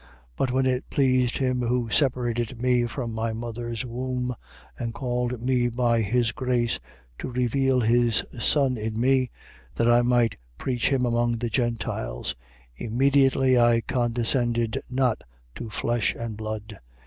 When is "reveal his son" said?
7.31-8.79